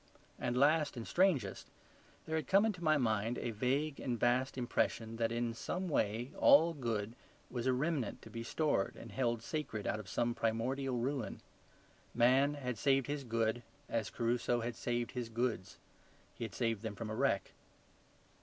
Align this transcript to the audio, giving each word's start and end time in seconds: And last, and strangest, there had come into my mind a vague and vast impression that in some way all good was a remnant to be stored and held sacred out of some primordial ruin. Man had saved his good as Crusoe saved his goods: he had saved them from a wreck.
And 0.39 0.57
last, 0.57 0.97
and 0.97 1.07
strangest, 1.07 1.67
there 2.25 2.35
had 2.35 2.47
come 2.47 2.65
into 2.65 2.83
my 2.83 2.97
mind 2.97 3.37
a 3.37 3.51
vague 3.51 3.99
and 3.99 4.19
vast 4.19 4.57
impression 4.57 5.17
that 5.17 5.31
in 5.31 5.53
some 5.53 5.87
way 5.87 6.31
all 6.39 6.73
good 6.73 7.13
was 7.51 7.67
a 7.67 7.71
remnant 7.73 8.19
to 8.23 8.31
be 8.31 8.41
stored 8.41 8.95
and 8.95 9.11
held 9.11 9.43
sacred 9.43 9.85
out 9.85 9.99
of 9.99 10.09
some 10.09 10.33
primordial 10.33 10.97
ruin. 10.97 11.39
Man 12.15 12.55
had 12.55 12.79
saved 12.79 13.05
his 13.05 13.23
good 13.23 13.61
as 13.87 14.09
Crusoe 14.09 14.71
saved 14.71 15.11
his 15.11 15.29
goods: 15.29 15.77
he 16.33 16.45
had 16.45 16.55
saved 16.55 16.81
them 16.81 16.95
from 16.95 17.11
a 17.11 17.15
wreck. 17.15 17.51